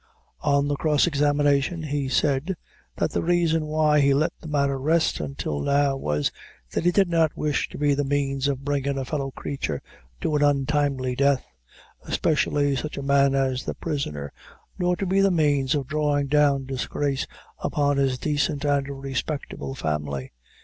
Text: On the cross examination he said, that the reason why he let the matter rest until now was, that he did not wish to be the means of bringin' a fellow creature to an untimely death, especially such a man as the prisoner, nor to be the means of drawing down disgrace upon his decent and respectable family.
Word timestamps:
On 0.41 0.67
the 0.67 0.73
cross 0.75 1.05
examination 1.05 1.83
he 1.83 2.09
said, 2.09 2.55
that 2.95 3.11
the 3.11 3.21
reason 3.21 3.67
why 3.67 3.99
he 3.99 4.15
let 4.15 4.33
the 4.41 4.47
matter 4.47 4.79
rest 4.79 5.19
until 5.19 5.59
now 5.61 5.95
was, 5.95 6.31
that 6.71 6.85
he 6.85 6.91
did 6.91 7.07
not 7.07 7.37
wish 7.37 7.69
to 7.69 7.77
be 7.77 7.93
the 7.93 8.03
means 8.03 8.47
of 8.47 8.65
bringin' 8.65 8.97
a 8.97 9.05
fellow 9.05 9.29
creature 9.29 9.79
to 10.21 10.35
an 10.35 10.41
untimely 10.41 11.15
death, 11.15 11.45
especially 12.01 12.75
such 12.75 12.97
a 12.97 13.03
man 13.03 13.35
as 13.35 13.63
the 13.63 13.75
prisoner, 13.75 14.33
nor 14.79 14.95
to 14.95 15.05
be 15.05 15.21
the 15.21 15.29
means 15.29 15.75
of 15.75 15.85
drawing 15.85 16.25
down 16.25 16.65
disgrace 16.65 17.27
upon 17.59 17.97
his 17.97 18.17
decent 18.17 18.65
and 18.65 18.89
respectable 19.03 19.75
family. 19.75 20.31